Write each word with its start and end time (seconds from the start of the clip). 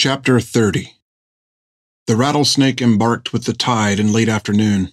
Chapter 0.00 0.38
30 0.38 0.94
The 2.06 2.14
Rattlesnake 2.14 2.80
embarked 2.80 3.32
with 3.32 3.46
the 3.46 3.52
tide 3.52 3.98
in 3.98 4.12
late 4.12 4.28
afternoon. 4.28 4.92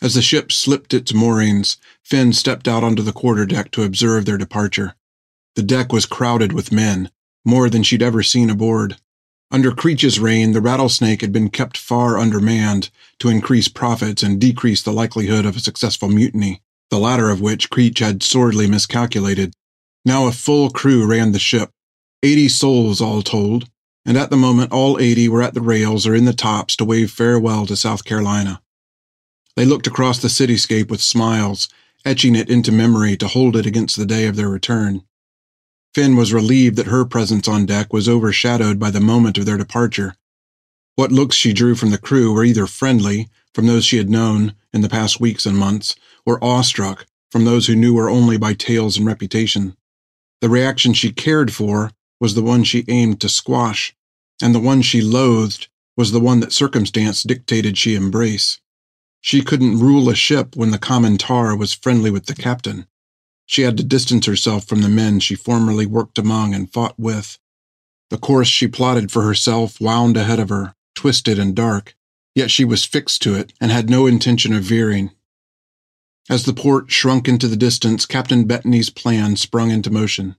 As 0.00 0.14
the 0.14 0.22
ship 0.22 0.52
slipped 0.52 0.94
its 0.94 1.12
moorings, 1.12 1.78
Finn 2.04 2.32
stepped 2.32 2.68
out 2.68 2.84
onto 2.84 3.02
the 3.02 3.12
quarterdeck 3.12 3.72
to 3.72 3.82
observe 3.82 4.26
their 4.26 4.38
departure. 4.38 4.94
The 5.56 5.64
deck 5.64 5.92
was 5.92 6.06
crowded 6.06 6.52
with 6.52 6.70
men, 6.70 7.10
more 7.44 7.68
than 7.68 7.82
she'd 7.82 8.04
ever 8.04 8.22
seen 8.22 8.50
aboard. 8.50 8.98
Under 9.50 9.72
Creech's 9.72 10.20
reign, 10.20 10.52
the 10.52 10.60
Rattlesnake 10.60 11.22
had 11.22 11.32
been 11.32 11.50
kept 11.50 11.76
far 11.76 12.16
undermanned 12.16 12.90
to 13.18 13.30
increase 13.30 13.66
profits 13.66 14.22
and 14.22 14.40
decrease 14.40 14.80
the 14.80 14.92
likelihood 14.92 15.44
of 15.44 15.56
a 15.56 15.60
successful 15.60 16.08
mutiny, 16.08 16.62
the 16.88 17.00
latter 17.00 17.30
of 17.30 17.40
which 17.40 17.68
Creech 17.68 17.98
had 17.98 18.22
sorely 18.22 18.68
miscalculated. 18.68 19.54
Now 20.04 20.28
a 20.28 20.30
full 20.30 20.70
crew 20.70 21.04
ran 21.04 21.32
the 21.32 21.40
ship, 21.40 21.70
eighty 22.22 22.46
souls 22.46 23.00
all 23.00 23.22
told, 23.22 23.68
and 24.06 24.16
at 24.16 24.30
the 24.30 24.36
moment 24.36 24.72
all 24.72 24.98
80 24.98 25.28
were 25.28 25.42
at 25.42 25.54
the 25.54 25.60
rails 25.60 26.06
or 26.06 26.14
in 26.14 26.24
the 26.24 26.32
tops 26.32 26.76
to 26.76 26.84
wave 26.84 27.10
farewell 27.10 27.66
to 27.66 27.76
South 27.76 28.04
Carolina. 28.04 28.62
They 29.56 29.64
looked 29.64 29.86
across 29.86 30.18
the 30.18 30.28
cityscape 30.28 30.88
with 30.90 31.02
smiles, 31.02 31.68
etching 32.04 32.34
it 32.34 32.48
into 32.48 32.72
memory 32.72 33.16
to 33.16 33.28
hold 33.28 33.56
it 33.56 33.66
against 33.66 33.96
the 33.96 34.06
day 34.06 34.26
of 34.26 34.36
their 34.36 34.48
return. 34.48 35.02
Finn 35.94 36.16
was 36.16 36.32
relieved 36.32 36.76
that 36.76 36.86
her 36.86 37.04
presence 37.04 37.48
on 37.48 37.66
deck 37.66 37.92
was 37.92 38.08
overshadowed 38.08 38.78
by 38.78 38.90
the 38.90 39.00
moment 39.00 39.36
of 39.36 39.44
their 39.44 39.58
departure. 39.58 40.14
What 40.94 41.12
looks 41.12 41.36
she 41.36 41.52
drew 41.52 41.74
from 41.74 41.90
the 41.90 41.98
crew 41.98 42.32
were 42.32 42.44
either 42.44 42.66
friendly, 42.66 43.28
from 43.54 43.66
those 43.66 43.84
she 43.84 43.96
had 43.96 44.08
known 44.08 44.54
in 44.72 44.82
the 44.82 44.88
past 44.88 45.20
weeks 45.20 45.46
and 45.46 45.58
months, 45.58 45.96
or 46.24 46.42
awestruck, 46.42 47.06
from 47.30 47.44
those 47.44 47.66
who 47.66 47.74
knew 47.74 47.96
her 47.96 48.08
only 48.08 48.36
by 48.36 48.54
tales 48.54 48.96
and 48.96 49.06
reputation. 49.06 49.76
The 50.40 50.48
reaction 50.48 50.94
she 50.94 51.12
cared 51.12 51.52
for 51.52 51.90
was 52.20 52.34
the 52.34 52.42
one 52.42 52.64
she 52.64 52.84
aimed 52.88 53.20
to 53.20 53.28
squash, 53.28 53.94
and 54.42 54.54
the 54.54 54.60
one 54.60 54.82
she 54.82 55.00
loathed 55.00 55.68
was 55.96 56.12
the 56.12 56.20
one 56.20 56.40
that 56.40 56.52
circumstance 56.52 57.22
dictated 57.22 57.76
she 57.76 57.94
embrace. 57.94 58.60
She 59.20 59.42
couldn't 59.42 59.78
rule 59.78 60.08
a 60.08 60.14
ship 60.14 60.56
when 60.56 60.70
the 60.70 60.78
common 60.78 61.18
tar 61.18 61.54
was 61.56 61.74
friendly 61.74 62.10
with 62.10 62.26
the 62.26 62.34
captain. 62.34 62.86
She 63.44 63.62
had 63.62 63.76
to 63.76 63.82
distance 63.82 64.26
herself 64.26 64.66
from 64.66 64.80
the 64.80 64.88
men 64.88 65.20
she 65.20 65.34
formerly 65.34 65.84
worked 65.84 66.18
among 66.18 66.54
and 66.54 66.72
fought 66.72 66.98
with. 66.98 67.38
The 68.08 68.18
course 68.18 68.48
she 68.48 68.66
plotted 68.66 69.12
for 69.12 69.22
herself 69.22 69.80
wound 69.80 70.16
ahead 70.16 70.40
of 70.40 70.48
her, 70.48 70.74
twisted 70.94 71.38
and 71.38 71.54
dark, 71.54 71.94
yet 72.34 72.50
she 72.50 72.64
was 72.64 72.84
fixed 72.84 73.22
to 73.22 73.34
it 73.34 73.52
and 73.60 73.70
had 73.70 73.90
no 73.90 74.06
intention 74.06 74.52
of 74.52 74.62
veering. 74.62 75.10
As 76.30 76.44
the 76.44 76.52
port 76.52 76.90
shrunk 76.90 77.28
into 77.28 77.48
the 77.48 77.56
distance, 77.56 78.06
Captain 78.06 78.44
Bettany's 78.44 78.88
plan 78.88 79.36
sprung 79.36 79.70
into 79.70 79.90
motion. 79.90 80.36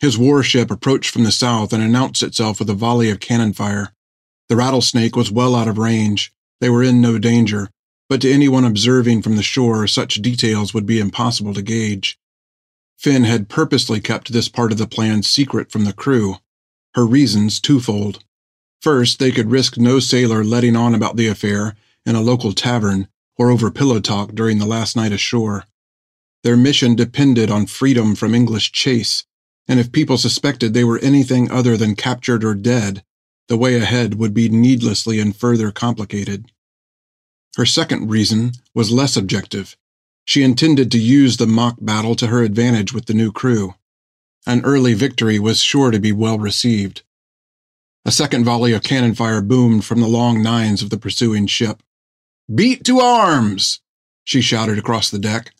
His 0.00 0.16
warship 0.16 0.70
approached 0.70 1.10
from 1.10 1.24
the 1.24 1.32
south 1.32 1.72
and 1.72 1.82
announced 1.82 2.22
itself 2.22 2.60
with 2.60 2.70
a 2.70 2.74
volley 2.74 3.10
of 3.10 3.18
cannon 3.18 3.52
fire. 3.52 3.92
The 4.48 4.56
rattlesnake 4.56 5.16
was 5.16 5.32
well 5.32 5.54
out 5.54 5.68
of 5.68 5.76
range. 5.76 6.32
They 6.60 6.70
were 6.70 6.82
in 6.82 7.00
no 7.00 7.18
danger, 7.18 7.70
but 8.08 8.20
to 8.22 8.32
anyone 8.32 8.64
observing 8.64 9.22
from 9.22 9.36
the 9.36 9.42
shore, 9.42 9.86
such 9.86 10.22
details 10.22 10.72
would 10.72 10.86
be 10.86 11.00
impossible 11.00 11.52
to 11.54 11.62
gauge. 11.62 12.18
Finn 12.96 13.24
had 13.24 13.48
purposely 13.48 14.00
kept 14.00 14.32
this 14.32 14.48
part 14.48 14.72
of 14.72 14.78
the 14.78 14.86
plan 14.86 15.22
secret 15.22 15.70
from 15.70 15.84
the 15.84 15.92
crew. 15.92 16.36
Her 16.94 17.06
reasons 17.06 17.60
twofold. 17.60 18.24
First, 18.80 19.18
they 19.18 19.30
could 19.30 19.50
risk 19.50 19.76
no 19.76 19.98
sailor 19.98 20.44
letting 20.44 20.76
on 20.76 20.94
about 20.94 21.16
the 21.16 21.26
affair 21.26 21.74
in 22.06 22.14
a 22.14 22.20
local 22.20 22.52
tavern 22.52 23.08
or 23.36 23.50
over 23.50 23.70
pillow 23.70 24.00
talk 24.00 24.34
during 24.34 24.58
the 24.58 24.66
last 24.66 24.96
night 24.96 25.12
ashore. 25.12 25.64
Their 26.44 26.56
mission 26.56 26.94
depended 26.94 27.50
on 27.50 27.66
freedom 27.66 28.14
from 28.14 28.34
English 28.34 28.72
chase, 28.72 29.24
and 29.68 29.78
if 29.78 29.92
people 29.92 30.16
suspected 30.16 30.72
they 30.72 30.84
were 30.84 30.98
anything 30.98 31.50
other 31.50 31.76
than 31.76 31.94
captured 31.94 32.42
or 32.42 32.54
dead, 32.54 33.04
the 33.48 33.56
way 33.56 33.76
ahead 33.76 34.14
would 34.14 34.32
be 34.32 34.48
needlessly 34.48 35.20
and 35.20 35.36
further 35.36 35.70
complicated. 35.70 36.50
Her 37.56 37.66
second 37.66 38.10
reason 38.10 38.52
was 38.74 38.90
less 38.90 39.16
objective. 39.16 39.76
She 40.24 40.42
intended 40.42 40.90
to 40.92 40.98
use 40.98 41.36
the 41.36 41.46
mock 41.46 41.76
battle 41.80 42.14
to 42.16 42.28
her 42.28 42.42
advantage 42.42 42.92
with 42.92 43.06
the 43.06 43.14
new 43.14 43.32
crew. 43.32 43.74
An 44.46 44.62
early 44.64 44.94
victory 44.94 45.38
was 45.38 45.60
sure 45.62 45.90
to 45.90 45.98
be 45.98 46.12
well 46.12 46.38
received. 46.38 47.02
A 48.04 48.12
second 48.12 48.44
volley 48.44 48.72
of 48.72 48.82
cannon 48.82 49.14
fire 49.14 49.42
boomed 49.42 49.84
from 49.84 50.00
the 50.00 50.08
long 50.08 50.42
nines 50.42 50.82
of 50.82 50.90
the 50.90 50.98
pursuing 50.98 51.46
ship. 51.46 51.82
Beat 52.54 52.84
to 52.84 53.00
arms! 53.00 53.80
she 54.24 54.40
shouted 54.40 54.78
across 54.78 55.10
the 55.10 55.18
deck. 55.18 55.52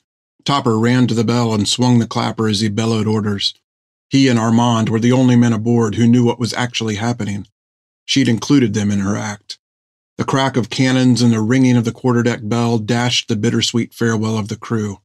Topper 0.44 0.78
ran 0.78 1.06
to 1.06 1.14
the 1.14 1.24
bell 1.24 1.52
and 1.52 1.68
swung 1.68 1.98
the 1.98 2.06
clapper 2.06 2.48
as 2.48 2.60
he 2.60 2.68
bellowed 2.68 3.06
orders. 3.06 3.54
He 4.08 4.28
and 4.28 4.38
Armand 4.38 4.88
were 4.88 5.00
the 5.00 5.12
only 5.12 5.36
men 5.36 5.52
aboard 5.52 5.96
who 5.96 6.06
knew 6.06 6.24
what 6.24 6.38
was 6.38 6.54
actually 6.54 6.94
happening. 6.94 7.46
She'd 8.04 8.28
included 8.28 8.72
them 8.72 8.90
in 8.90 9.00
her 9.00 9.16
act. 9.16 9.58
The 10.16 10.24
crack 10.24 10.56
of 10.56 10.70
cannons 10.70 11.22
and 11.22 11.32
the 11.32 11.40
ringing 11.40 11.76
of 11.76 11.84
the 11.84 11.92
quarterdeck 11.92 12.48
bell 12.48 12.78
dashed 12.78 13.28
the 13.28 13.36
bittersweet 13.36 13.94
farewell 13.94 14.38
of 14.38 14.48
the 14.48 14.56
crew. 14.56 14.98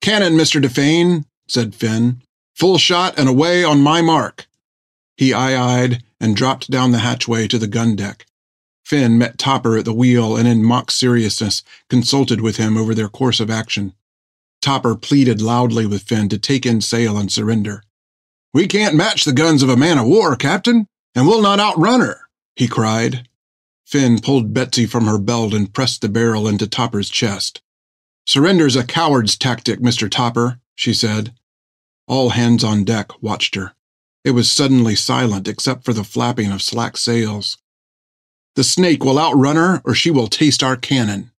Cannon, 0.00 0.34
Mr. 0.34 0.62
Defane, 0.62 1.26
said 1.48 1.74
Finn. 1.74 2.22
Full 2.54 2.78
shot 2.78 3.18
and 3.18 3.28
away 3.28 3.64
on 3.64 3.82
my 3.82 4.00
mark. 4.00 4.46
He 5.16 5.34
eye-eyed 5.34 6.02
and 6.20 6.36
dropped 6.36 6.70
down 6.70 6.92
the 6.92 6.98
hatchway 6.98 7.48
to 7.48 7.58
the 7.58 7.66
gun 7.66 7.96
deck. 7.96 8.26
Finn 8.84 9.18
met 9.18 9.38
Topper 9.38 9.76
at 9.76 9.84
the 9.84 9.92
wheel 9.92 10.36
and 10.36 10.48
in 10.48 10.64
mock 10.64 10.90
seriousness 10.90 11.62
consulted 11.88 12.40
with 12.40 12.56
him 12.56 12.76
over 12.76 12.94
their 12.94 13.08
course 13.08 13.40
of 13.40 13.50
action. 13.50 13.92
Topper 14.62 14.94
pleaded 14.96 15.42
loudly 15.42 15.86
with 15.86 16.02
Finn 16.02 16.28
to 16.28 16.38
take 16.38 16.64
in 16.64 16.80
sail 16.80 17.18
and 17.18 17.30
surrender. 17.30 17.82
We 18.52 18.66
can't 18.66 18.96
match 18.96 19.24
the 19.24 19.32
guns 19.32 19.62
of 19.62 19.68
a 19.68 19.76
man 19.76 19.98
of 19.98 20.06
war, 20.06 20.34
Captain, 20.34 20.86
and 21.14 21.26
we'll 21.26 21.42
not 21.42 21.60
outrun 21.60 22.00
her, 22.00 22.20
he 22.56 22.66
cried. 22.66 23.28
Finn 23.86 24.20
pulled 24.20 24.54
Betsy 24.54 24.86
from 24.86 25.06
her 25.06 25.18
belt 25.18 25.52
and 25.52 25.72
pressed 25.72 26.00
the 26.00 26.08
barrel 26.08 26.48
into 26.48 26.66
Topper's 26.66 27.10
chest. 27.10 27.60
Surrender's 28.26 28.76
a 28.76 28.84
coward's 28.84 29.36
tactic, 29.36 29.80
Mr. 29.80 30.10
Topper, 30.10 30.60
she 30.74 30.94
said. 30.94 31.32
All 32.06 32.30
hands 32.30 32.64
on 32.64 32.84
deck 32.84 33.22
watched 33.22 33.54
her. 33.54 33.74
It 34.24 34.32
was 34.32 34.50
suddenly 34.50 34.94
silent 34.94 35.48
except 35.48 35.84
for 35.84 35.92
the 35.92 36.04
flapping 36.04 36.52
of 36.52 36.62
slack 36.62 36.96
sails. 36.96 37.58
The 38.56 38.64
snake 38.64 39.04
will 39.04 39.18
outrun 39.18 39.56
her, 39.56 39.80
or 39.84 39.94
she 39.94 40.10
will 40.10 40.26
taste 40.26 40.62
our 40.62 40.76
cannon. 40.76 41.30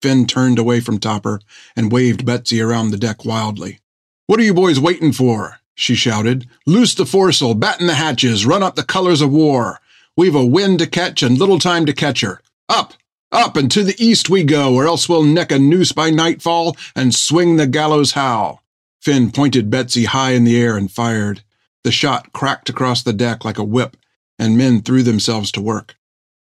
Finn 0.00 0.26
turned 0.26 0.58
away 0.58 0.80
from 0.80 0.98
Topper 0.98 1.40
and 1.74 1.90
waved 1.90 2.24
Betsy 2.24 2.60
around 2.60 2.90
the 2.90 2.98
deck 2.98 3.24
wildly. 3.24 3.80
What 4.26 4.38
are 4.38 4.44
you 4.44 4.54
boys 4.54 4.78
waiting 4.78 5.12
for? 5.12 5.60
She 5.78 5.94
shouted. 5.94 6.48
Loose 6.66 6.92
the 6.92 7.06
foresail, 7.06 7.54
batten 7.54 7.86
the 7.86 7.94
hatches, 7.94 8.44
run 8.44 8.64
up 8.64 8.74
the 8.74 8.82
colors 8.82 9.20
of 9.20 9.30
war. 9.30 9.80
We've 10.16 10.34
a 10.34 10.44
wind 10.44 10.80
to 10.80 10.88
catch 10.88 11.22
and 11.22 11.38
little 11.38 11.60
time 11.60 11.86
to 11.86 11.92
catch 11.92 12.20
her. 12.22 12.40
Up, 12.68 12.94
up, 13.30 13.56
and 13.56 13.70
to 13.70 13.84
the 13.84 13.94
east 13.96 14.28
we 14.28 14.42
go, 14.42 14.74
or 14.74 14.86
else 14.88 15.08
we'll 15.08 15.22
neck 15.22 15.52
a 15.52 15.58
noose 15.58 15.92
by 15.92 16.10
nightfall 16.10 16.76
and 16.96 17.14
swing 17.14 17.56
the 17.56 17.68
gallows 17.68 18.12
howl. 18.12 18.64
Finn 19.00 19.30
pointed 19.30 19.70
Betsy 19.70 20.06
high 20.06 20.32
in 20.32 20.42
the 20.42 20.60
air 20.60 20.76
and 20.76 20.90
fired. 20.90 21.42
The 21.84 21.92
shot 21.92 22.32
cracked 22.32 22.68
across 22.68 23.04
the 23.04 23.12
deck 23.12 23.44
like 23.44 23.58
a 23.58 23.64
whip, 23.64 23.96
and 24.36 24.58
men 24.58 24.82
threw 24.82 25.04
themselves 25.04 25.52
to 25.52 25.60
work. 25.60 25.96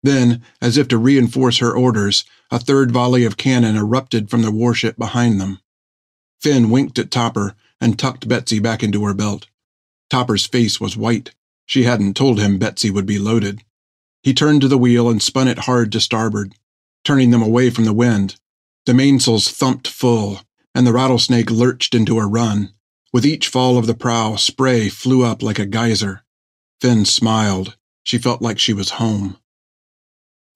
Then, 0.03 0.43
as 0.61 0.77
if 0.77 0.89
to 0.89 0.99
reinforce 0.99 1.57
her 1.59 1.75
orders, 1.75 2.25
a 2.51 2.59
third 2.59 2.91
volley 2.91 3.25
of 3.25 3.39
cannon 3.39 3.77
erupted 3.77 4.29
from 4.29 4.43
the 4.43 4.53
warship 4.53 4.99
behind 4.99 5.41
them. 5.41 5.61
Finn 6.39 6.69
winked 6.69 6.99
at 6.99 7.11
Topper 7.11 7.57
and 7.83 7.99
tucked 7.99 8.29
Betsy 8.29 8.61
back 8.61 8.85
into 8.85 9.05
her 9.05 9.13
belt. 9.13 9.49
Topper's 10.09 10.47
face 10.47 10.81
was 10.81 10.97
white. 10.97 11.35
She 11.67 11.83
hadn't 11.83 12.15
told 12.15 12.39
him 12.39 12.59
Betsy 12.59 12.91
would 12.91 13.07
be 13.07 13.19
loaded. 13.19 13.65
He 14.23 14.33
turned 14.33 14.61
to 14.61 14.69
the 14.69 14.79
wheel 14.79 15.11
and 15.11 15.21
spun 15.21 15.49
it 15.49 15.67
hard 15.67 15.91
to 15.93 16.01
starboard, 16.01 16.55
turning 17.05 17.33
them 17.33 17.43
away 17.43 17.71
from 17.71 17.85
the 17.85 17.93
wind. 17.93 18.37
The 18.87 18.95
mainsails 18.95 19.51
thumped 19.51 19.89
full, 19.89 20.41
and 20.77 20.87
the 20.87 20.93
rattlesnake 20.93 21.51
lurched 21.51 21.93
into 21.93 22.21
a 22.21 22.27
run. 22.27 22.73
With 23.13 23.27
each 23.27 23.49
fall 23.49 23.77
of 23.77 23.87
the 23.87 23.95
prow, 23.95 24.37
spray 24.37 24.89
flew 24.89 25.25
up 25.25 25.43
like 25.43 25.59
a 25.59 25.67
geyser. 25.67 26.23
Finn 26.81 27.05
smiled. 27.05 27.77
She 28.05 28.17
felt 28.17 28.41
like 28.41 28.61
she 28.61 28.73
was 28.73 28.91
home. 28.91 29.39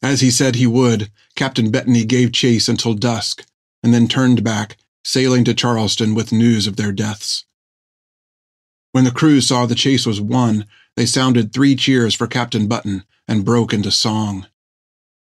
As 0.00 0.20
he 0.20 0.30
said 0.30 0.54
he 0.54 0.66
would, 0.66 1.10
Captain 1.34 1.72
Bettany 1.72 2.04
gave 2.04 2.32
chase 2.32 2.68
until 2.68 2.94
dusk, 2.94 3.44
and 3.82 3.92
then 3.92 4.06
turned 4.06 4.44
back 4.44 4.76
sailing 5.06 5.44
to 5.44 5.54
Charleston 5.54 6.16
with 6.16 6.32
news 6.32 6.66
of 6.66 6.74
their 6.74 6.90
deaths. 6.90 7.44
When 8.90 9.04
the 9.04 9.12
crew 9.12 9.40
saw 9.40 9.64
the 9.64 9.76
chase 9.76 10.04
was 10.04 10.20
won, 10.20 10.66
they 10.96 11.06
sounded 11.06 11.52
three 11.52 11.76
cheers 11.76 12.12
for 12.12 12.26
Captain 12.26 12.66
Button 12.66 13.04
and 13.28 13.44
broke 13.44 13.72
into 13.72 13.92
song. 13.92 14.48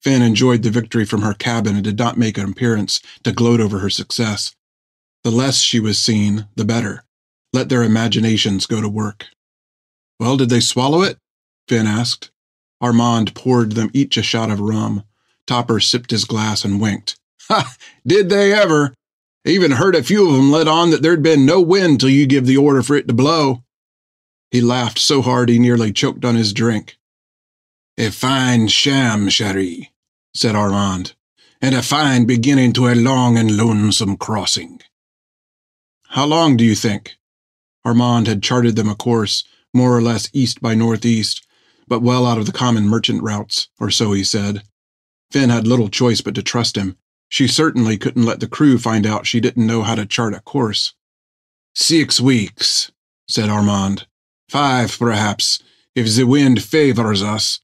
Finn 0.03 0.23
enjoyed 0.23 0.63
the 0.63 0.71
victory 0.71 1.05
from 1.05 1.21
her 1.21 1.35
cabin 1.35 1.75
and 1.75 1.85
did 1.85 1.99
not 1.99 2.17
make 2.17 2.39
an 2.39 2.49
appearance 2.49 2.99
to 3.25 3.33
gloat 3.33 3.61
over 3.61 3.81
her 3.81 3.91
success. 3.91 4.55
The 5.23 5.31
less 5.31 5.59
she 5.59 5.81
was 5.81 5.99
seen, 5.99 6.49
the 6.57 6.65
better. 6.65 7.05
Let 7.53 7.69
their 7.69 7.83
imaginations 7.83 8.65
go 8.65 8.81
to 8.81 8.89
work. 8.89 9.27
Well, 10.19 10.39
did 10.39 10.49
they 10.49 10.61
swallow 10.61 11.03
it? 11.03 11.19
Finn 11.69 11.87
asked. 11.87 12.31
Armand 12.81 13.35
poured 13.35 13.73
them 13.73 13.91
each 13.93 14.17
a 14.17 14.23
shot 14.23 14.51
of 14.51 14.61
rum. 14.61 15.05
Topper 15.47 15.79
sipped 15.79 16.11
his 16.11 16.25
glass 16.25 16.65
and 16.65 16.81
winked. 16.81 17.19
Ha! 17.49 17.77
Did 18.07 18.31
they 18.31 18.55
ever? 18.55 18.95
Even 19.47 19.73
heard 19.73 19.95
a 19.95 20.03
few 20.03 20.29
of 20.29 20.35
'em 20.37 20.51
let 20.51 20.67
on 20.67 20.91
that 20.91 21.03
there'd 21.03 21.23
been 21.23 21.45
no 21.45 21.61
wind 21.61 22.01
till 22.01 22.09
you 22.09 22.27
give 22.27 22.47
the 22.47 22.57
order 22.57 22.83
for 22.83 22.97
it 22.97 23.07
to 23.09 23.15
blow. 23.15 23.63
He 24.51 24.61
laughed 24.61 24.99
so 24.99 25.21
hard 25.21 25.49
he 25.49 25.59
nearly 25.59 25.93
choked 25.93 26.25
on 26.25 26.35
his 26.35 26.53
drink. 26.53 26.97
A 27.99 28.11
fine 28.11 28.69
sham, 28.69 29.29
Cherie, 29.29 29.93
said 30.35 30.55
Armand, 30.55 31.15
and 31.61 31.75
a 31.75 31.83
fine 31.83 32.25
beginning 32.25 32.73
to 32.73 32.89
a 32.89 32.95
long 32.95 33.37
and 33.37 33.57
lonesome 33.57 34.17
crossing. 34.17 34.81
How 36.09 36.25
long 36.25 36.57
do 36.57 36.65
you 36.65 36.75
think? 36.75 37.17
Armand 37.85 38.27
had 38.27 38.43
charted 38.43 38.77
them 38.77 38.89
a 38.89 38.95
course, 38.95 39.45
more 39.75 39.95
or 39.95 40.01
less 40.01 40.31
east 40.33 40.63
by 40.63 40.75
northeast, 40.75 41.47
but 41.87 42.01
well 42.01 42.27
out 42.27 42.39
of 42.39 42.47
the 42.47 42.53
common 42.53 42.89
merchant 42.89 43.23
routes, 43.23 43.69
or 43.79 43.91
so 43.91 44.13
he 44.13 44.25
said. 44.25 44.63
Finn 45.31 45.51
had 45.51 45.67
little 45.67 45.89
choice 45.89 46.23
but 46.23 46.35
to 46.35 46.43
trust 46.43 46.77
him. 46.77 46.97
She 47.29 47.49
certainly 47.49 47.97
couldn't 47.97 48.25
let 48.25 48.41
the 48.41 48.49
crew 48.49 48.79
find 48.79 49.07
out 49.07 49.27
she 49.27 49.41
didn't 49.41 49.67
know 49.67 49.83
how 49.83 49.95
to 49.95 50.07
chart 50.07 50.35
a 50.35 50.41
course. 50.41 50.95
Six 51.75 52.21
weeks, 52.21 52.93
said 53.29 53.49
Armand. 53.49 54.07
Five, 54.49 54.97
perhaps, 54.99 55.63
if 55.95 56.15
the 56.15 56.25
wind 56.25 56.63
favors 56.63 57.23
us. 57.23 57.61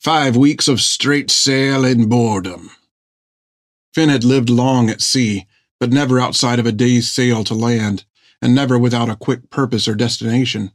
Five 0.00 0.36
weeks 0.36 0.66
of 0.66 0.80
straight 0.80 1.30
sail 1.30 1.84
and 1.84 2.10
boredom. 2.10 2.70
Finn 3.94 4.08
had 4.08 4.24
lived 4.24 4.50
long 4.50 4.90
at 4.90 5.00
sea, 5.00 5.46
but 5.78 5.92
never 5.92 6.18
outside 6.18 6.58
of 6.58 6.66
a 6.66 6.72
day's 6.72 7.10
sail 7.10 7.44
to 7.44 7.54
land, 7.54 8.04
and 8.40 8.54
never 8.54 8.78
without 8.78 9.08
a 9.08 9.16
quick 9.16 9.50
purpose 9.50 9.86
or 9.86 9.94
destination. 9.94 10.72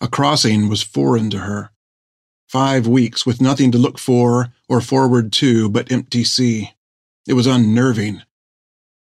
A 0.00 0.08
crossing 0.08 0.68
was 0.68 0.82
foreign 0.82 1.28
to 1.30 1.38
her. 1.38 1.72
Five 2.48 2.86
weeks 2.86 3.24
with 3.26 3.40
nothing 3.40 3.72
to 3.72 3.78
look 3.78 3.98
for 3.98 4.52
or 4.68 4.80
forward 4.80 5.32
to 5.34 5.68
but 5.68 5.90
empty 5.92 6.24
sea. 6.24 6.72
It 7.26 7.34
was 7.34 7.46
unnerving. 7.46 8.22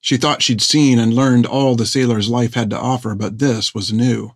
She 0.01 0.17
thought 0.17 0.43
she'd 0.43 0.61
seen 0.61 0.99
and 0.99 1.15
learned 1.15 1.47
all 1.47 1.77
the 1.77 1.87
sailor's 1.87 2.29
life 2.29 2.55
had 2.55 2.71
to 2.71 2.79
offer, 2.79 3.15
but 3.15 3.39
this 3.39 3.75
was 3.75 3.93
new. 3.93 4.35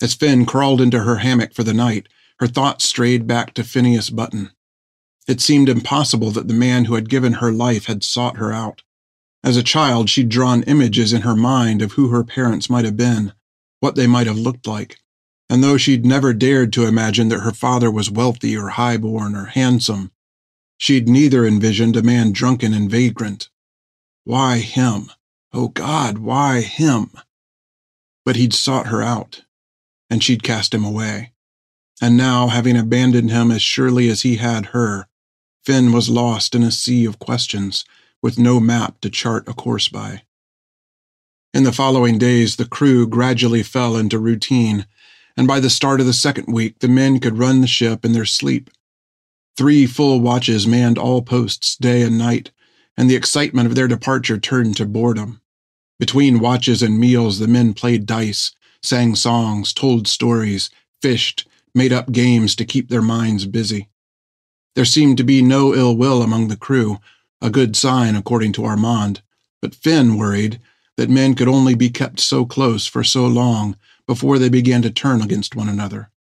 As 0.00 0.14
Finn 0.14 0.46
crawled 0.46 0.80
into 0.80 1.00
her 1.00 1.16
hammock 1.16 1.52
for 1.52 1.64
the 1.64 1.74
night, 1.74 2.08
her 2.38 2.46
thoughts 2.46 2.84
strayed 2.84 3.26
back 3.26 3.52
to 3.54 3.64
Phineas 3.64 4.10
Button. 4.10 4.52
It 5.26 5.40
seemed 5.40 5.68
impossible 5.68 6.30
that 6.30 6.48
the 6.48 6.54
man 6.54 6.84
who 6.84 6.94
had 6.94 7.10
given 7.10 7.34
her 7.34 7.52
life 7.52 7.86
had 7.86 8.04
sought 8.04 8.36
her 8.36 8.52
out. 8.52 8.82
As 9.44 9.56
a 9.56 9.62
child, 9.62 10.08
she'd 10.08 10.28
drawn 10.28 10.62
images 10.62 11.12
in 11.12 11.22
her 11.22 11.36
mind 11.36 11.82
of 11.82 11.92
who 11.92 12.08
her 12.08 12.24
parents 12.24 12.70
might 12.70 12.84
have 12.84 12.96
been, 12.96 13.32
what 13.80 13.96
they 13.96 14.06
might 14.06 14.26
have 14.26 14.38
looked 14.38 14.66
like. 14.66 14.98
And 15.50 15.62
though 15.62 15.76
she'd 15.76 16.06
never 16.06 16.32
dared 16.32 16.72
to 16.74 16.86
imagine 16.86 17.28
that 17.28 17.40
her 17.40 17.52
father 17.52 17.90
was 17.90 18.10
wealthy 18.10 18.56
or 18.56 18.70
high-born 18.70 19.34
or 19.34 19.46
handsome, 19.46 20.12
she'd 20.78 21.08
neither 21.08 21.44
envisioned 21.44 21.96
a 21.96 22.02
man 22.02 22.32
drunken 22.32 22.72
and 22.72 22.90
vagrant. 22.90 23.50
Why 24.24 24.58
him? 24.58 25.10
Oh 25.52 25.68
God, 25.68 26.18
why 26.18 26.62
him? 26.62 27.10
But 28.24 28.36
he'd 28.36 28.54
sought 28.54 28.86
her 28.86 29.02
out, 29.02 29.42
and 30.08 30.22
she'd 30.22 30.42
cast 30.42 30.72
him 30.72 30.84
away. 30.84 31.32
And 32.00 32.16
now, 32.16 32.48
having 32.48 32.76
abandoned 32.76 33.30
him 33.30 33.50
as 33.50 33.60
surely 33.60 34.08
as 34.08 34.22
he 34.22 34.36
had 34.36 34.66
her, 34.66 35.08
Finn 35.64 35.92
was 35.92 36.08
lost 36.08 36.54
in 36.54 36.62
a 36.62 36.70
sea 36.70 37.04
of 37.04 37.18
questions, 37.18 37.84
with 38.22 38.38
no 38.38 38.60
map 38.60 39.00
to 39.00 39.10
chart 39.10 39.48
a 39.48 39.52
course 39.52 39.88
by. 39.88 40.22
In 41.52 41.64
the 41.64 41.72
following 41.72 42.18
days, 42.18 42.56
the 42.56 42.68
crew 42.68 43.06
gradually 43.06 43.62
fell 43.62 43.96
into 43.96 44.18
routine, 44.18 44.86
and 45.36 45.48
by 45.48 45.60
the 45.60 45.70
start 45.70 46.00
of 46.00 46.06
the 46.06 46.12
second 46.12 46.52
week, 46.52 46.78
the 46.78 46.88
men 46.88 47.18
could 47.18 47.38
run 47.38 47.60
the 47.60 47.66
ship 47.66 48.04
in 48.04 48.12
their 48.12 48.24
sleep. 48.24 48.70
Three 49.58 49.86
full 49.86 50.20
watches 50.20 50.68
manned 50.68 50.98
all 50.98 51.20
posts 51.20 51.74
day 51.74 52.02
and 52.02 52.16
night, 52.16 52.52
and 52.96 53.10
the 53.10 53.16
excitement 53.16 53.66
of 53.66 53.74
their 53.74 53.88
departure 53.88 54.38
turned 54.38 54.76
to 54.76 54.86
boredom. 54.86 55.40
Between 55.98 56.38
watches 56.38 56.80
and 56.80 56.96
meals, 56.96 57.40
the 57.40 57.48
men 57.48 57.74
played 57.74 58.06
dice, 58.06 58.52
sang 58.84 59.16
songs, 59.16 59.72
told 59.72 60.06
stories, 60.06 60.70
fished, 61.02 61.48
made 61.74 61.92
up 61.92 62.12
games 62.12 62.54
to 62.54 62.64
keep 62.64 62.88
their 62.88 63.02
minds 63.02 63.46
busy. 63.46 63.88
There 64.76 64.84
seemed 64.84 65.16
to 65.16 65.24
be 65.24 65.42
no 65.42 65.74
ill 65.74 65.96
will 65.96 66.22
among 66.22 66.46
the 66.46 66.56
crew, 66.56 66.98
a 67.42 67.50
good 67.50 67.74
sign 67.74 68.14
according 68.14 68.52
to 68.52 68.64
Armand, 68.64 69.22
but 69.60 69.74
Finn 69.74 70.16
worried 70.16 70.60
that 70.96 71.10
men 71.10 71.34
could 71.34 71.48
only 71.48 71.74
be 71.74 71.90
kept 71.90 72.20
so 72.20 72.44
close 72.44 72.86
for 72.86 73.02
so 73.02 73.26
long 73.26 73.76
before 74.06 74.38
they 74.38 74.50
began 74.50 74.82
to 74.82 74.90
turn 74.92 75.20
against 75.20 75.56
one 75.56 75.68
another. 75.68 76.12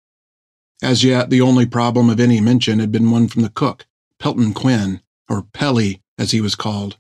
As 0.83 1.03
yet, 1.03 1.31
the 1.31 1.41
only 1.41 1.67
problem 1.67 2.11
of 2.11 2.21
any 2.21 2.41
mention 2.41 2.79
had 2.79 2.93
been 2.93 3.11
one 3.11 3.29
from 3.29 3.43
the 3.43 3.49
cook, 3.49 3.87
Pelton 4.19 4.53
Quinn, 4.53 5.01
or 5.29 5.43
Pelly 5.43 6.03
as 6.19 6.33
he 6.33 6.41
was 6.41 6.55
called, 6.55 6.99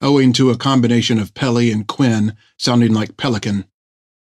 owing 0.00 0.32
to 0.34 0.50
a 0.50 0.56
combination 0.56 1.18
of 1.18 1.34
Pelly 1.34 1.70
and 1.70 1.86
Quinn 1.86 2.36
sounding 2.56 2.92
like 2.92 3.16
pelican. 3.16 3.64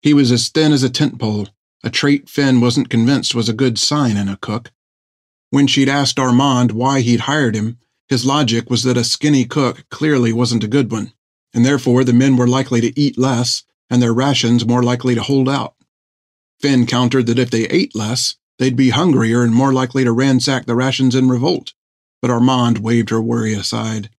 He 0.01 0.13
was 0.13 0.31
as 0.31 0.49
thin 0.49 0.71
as 0.71 0.83
a 0.83 0.89
tent 0.89 1.19
pole, 1.19 1.49
a 1.83 1.89
trait 1.89 2.29
Finn 2.29 2.59
wasn't 2.59 2.89
convinced 2.89 3.35
was 3.35 3.49
a 3.49 3.53
good 3.53 3.77
sign 3.77 4.17
in 4.17 4.27
a 4.27 4.37
cook. 4.37 4.71
When 5.49 5.67
she'd 5.67 5.89
asked 5.89 6.19
Armand 6.19 6.71
why 6.71 7.01
he'd 7.01 7.21
hired 7.21 7.55
him, 7.55 7.77
his 8.09 8.25
logic 8.25 8.69
was 8.69 8.83
that 8.83 8.97
a 8.97 9.03
skinny 9.03 9.45
cook 9.45 9.85
clearly 9.89 10.33
wasn't 10.33 10.63
a 10.63 10.67
good 10.67 10.91
one, 10.91 11.13
and 11.53 11.65
therefore 11.65 12.03
the 12.03 12.13
men 12.13 12.37
were 12.37 12.47
likely 12.47 12.81
to 12.81 12.99
eat 12.99 13.17
less 13.17 13.63
and 13.89 14.01
their 14.01 14.13
rations 14.13 14.65
more 14.65 14.83
likely 14.83 15.15
to 15.15 15.21
hold 15.21 15.47
out. 15.47 15.75
Finn 16.59 16.85
countered 16.85 17.27
that 17.27 17.39
if 17.39 17.49
they 17.49 17.65
ate 17.67 17.95
less, 17.95 18.35
they'd 18.59 18.75
be 18.75 18.89
hungrier 18.89 19.43
and 19.43 19.53
more 19.53 19.73
likely 19.73 20.03
to 20.03 20.11
ransack 20.11 20.65
the 20.65 20.75
rations 20.75 21.15
in 21.15 21.29
revolt, 21.29 21.73
but 22.21 22.31
Armand 22.31 22.79
waved 22.79 23.09
her 23.09 23.21
worry 23.21 23.53
aside. 23.53 24.09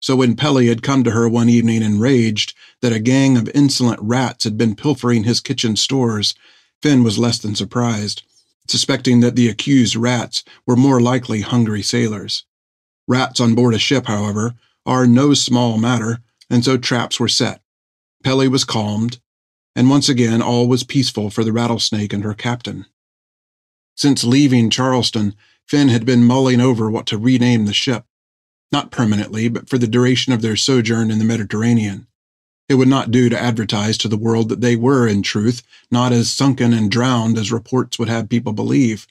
So 0.00 0.16
when 0.16 0.34
Pelly 0.34 0.66
had 0.66 0.82
come 0.82 1.04
to 1.04 1.12
her 1.12 1.28
one 1.28 1.48
evening 1.48 1.82
enraged 1.82 2.54
that 2.80 2.92
a 2.92 2.98
gang 2.98 3.36
of 3.36 3.48
insolent 3.54 4.00
rats 4.02 4.44
had 4.44 4.58
been 4.58 4.74
pilfering 4.74 5.24
his 5.24 5.40
kitchen 5.40 5.76
stores, 5.76 6.34
Finn 6.82 7.04
was 7.04 7.18
less 7.18 7.38
than 7.38 7.54
surprised, 7.54 8.22
suspecting 8.66 9.20
that 9.20 9.36
the 9.36 9.48
accused 9.48 9.94
rats 9.94 10.42
were 10.66 10.76
more 10.76 11.00
likely 11.00 11.42
hungry 11.42 11.82
sailors. 11.82 12.44
Rats 13.06 13.40
on 13.40 13.54
board 13.54 13.74
a 13.74 13.78
ship, 13.78 14.06
however, 14.06 14.54
are 14.84 15.06
no 15.06 15.34
small 15.34 15.78
matter, 15.78 16.18
and 16.50 16.64
so 16.64 16.76
traps 16.76 17.20
were 17.20 17.28
set. 17.28 17.62
Pelly 18.24 18.48
was 18.48 18.64
calmed, 18.64 19.20
and 19.76 19.88
once 19.88 20.08
again 20.08 20.42
all 20.42 20.66
was 20.66 20.84
peaceful 20.84 21.30
for 21.30 21.44
the 21.44 21.52
rattlesnake 21.52 22.12
and 22.12 22.24
her 22.24 22.34
captain. 22.34 22.86
Since 24.02 24.24
leaving 24.24 24.68
Charleston, 24.68 25.36
Finn 25.68 25.86
had 25.86 26.04
been 26.04 26.24
mulling 26.24 26.60
over 26.60 26.90
what 26.90 27.06
to 27.06 27.16
rename 27.16 27.66
the 27.66 27.72
ship, 27.72 28.04
not 28.72 28.90
permanently, 28.90 29.48
but 29.48 29.68
for 29.68 29.78
the 29.78 29.86
duration 29.86 30.32
of 30.32 30.42
their 30.42 30.56
sojourn 30.56 31.08
in 31.08 31.20
the 31.20 31.24
Mediterranean. 31.24 32.08
It 32.68 32.74
would 32.74 32.88
not 32.88 33.12
do 33.12 33.28
to 33.28 33.40
advertise 33.40 33.96
to 33.98 34.08
the 34.08 34.16
world 34.16 34.48
that 34.48 34.60
they 34.60 34.74
were, 34.74 35.06
in 35.06 35.22
truth, 35.22 35.62
not 35.88 36.10
as 36.10 36.32
sunken 36.32 36.72
and 36.72 36.90
drowned 36.90 37.38
as 37.38 37.52
reports 37.52 37.96
would 37.96 38.08
have 38.08 38.28
people 38.28 38.52
believe. 38.52 39.06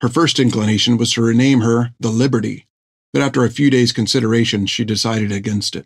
Her 0.00 0.08
first 0.08 0.40
inclination 0.40 0.96
was 0.96 1.12
to 1.12 1.22
rename 1.22 1.60
her 1.60 1.92
the 2.00 2.08
Liberty, 2.08 2.66
but 3.12 3.20
after 3.20 3.44
a 3.44 3.50
few 3.50 3.68
days' 3.68 3.92
consideration, 3.92 4.64
she 4.64 4.86
decided 4.86 5.30
against 5.30 5.76
it. 5.76 5.84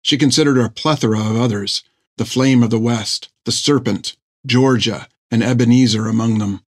She 0.00 0.16
considered 0.16 0.56
a 0.56 0.70
plethora 0.70 1.20
of 1.20 1.36
others, 1.36 1.82
the 2.16 2.24
Flame 2.24 2.62
of 2.62 2.70
the 2.70 2.78
West, 2.78 3.28
the 3.44 3.52
Serpent, 3.52 4.16
Georgia, 4.46 5.08
and 5.30 5.42
Ebenezer 5.42 6.08
among 6.08 6.38
them, 6.38 6.62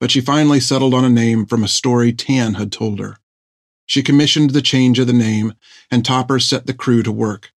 but 0.00 0.10
she 0.10 0.20
finally 0.20 0.60
settled 0.60 0.94
on 0.94 1.04
a 1.04 1.10
name 1.10 1.46
from 1.46 1.64
a 1.64 1.68
story 1.68 2.12
Tan 2.12 2.54
had 2.54 2.70
told 2.70 2.98
her. 2.98 3.18
She 3.86 4.02
commissioned 4.02 4.50
the 4.50 4.62
change 4.62 4.98
of 4.98 5.06
the 5.06 5.12
name, 5.12 5.54
and 5.90 6.04
Topper 6.04 6.38
set 6.38 6.66
the 6.66 6.74
crew 6.74 7.02
to 7.02 7.10
work. 7.10 7.52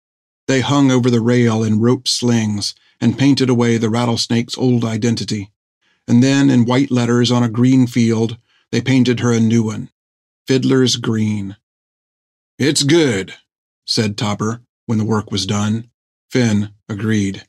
They 0.47 0.61
hung 0.61 0.89
over 0.89 1.09
the 1.09 1.21
rail 1.21 1.63
in 1.63 1.81
rope 1.81 2.07
slings 2.07 2.73
and 2.99 3.17
painted 3.17 3.49
away 3.49 3.77
the 3.77 3.89
rattlesnake's 3.89 4.57
old 4.57 4.85
identity. 4.85 5.51
And 6.07 6.23
then, 6.23 6.49
in 6.49 6.65
white 6.65 6.91
letters 6.91 7.31
on 7.31 7.43
a 7.43 7.49
green 7.49 7.87
field, 7.87 8.37
they 8.71 8.81
painted 8.81 9.19
her 9.19 9.31
a 9.31 9.39
new 9.39 9.63
one 9.63 9.89
Fiddler's 10.47 10.95
Green. 10.95 11.57
It's 12.57 12.83
good, 12.83 13.33
said 13.85 14.17
Topper 14.17 14.61
when 14.85 14.97
the 14.97 15.05
work 15.05 15.31
was 15.31 15.45
done. 15.45 15.89
Finn 16.29 16.73
agreed. 16.87 17.45